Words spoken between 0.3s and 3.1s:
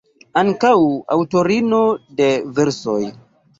Ankaŭ aŭtorino de versoj.